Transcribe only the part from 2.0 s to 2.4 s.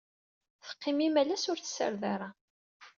ara.